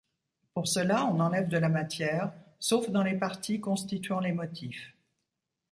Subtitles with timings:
[0.55, 4.95] Pour cela, on enlève de la matière, sauf dans les parties constituant les motifs.